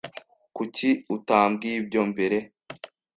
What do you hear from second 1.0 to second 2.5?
utambwiye ibyo mbere?